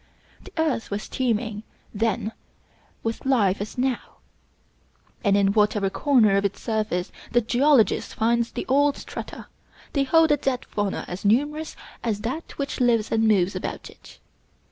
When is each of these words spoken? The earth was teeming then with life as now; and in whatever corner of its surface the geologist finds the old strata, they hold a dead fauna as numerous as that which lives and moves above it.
The 0.41 0.51
earth 0.57 0.89
was 0.89 1.07
teeming 1.07 1.61
then 1.93 2.31
with 3.03 3.23
life 3.23 3.61
as 3.61 3.77
now; 3.77 4.15
and 5.23 5.37
in 5.37 5.53
whatever 5.53 5.91
corner 5.91 6.37
of 6.37 6.43
its 6.43 6.59
surface 6.59 7.11
the 7.31 7.39
geologist 7.39 8.15
finds 8.15 8.51
the 8.51 8.65
old 8.65 8.97
strata, 8.97 9.45
they 9.93 10.03
hold 10.05 10.31
a 10.31 10.37
dead 10.37 10.65
fauna 10.65 11.05
as 11.07 11.23
numerous 11.23 11.75
as 12.03 12.21
that 12.21 12.57
which 12.57 12.81
lives 12.81 13.11
and 13.11 13.27
moves 13.27 13.55
above 13.55 13.87
it. 13.91 14.17